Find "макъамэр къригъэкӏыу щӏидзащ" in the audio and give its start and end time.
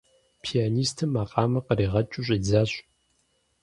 1.15-2.71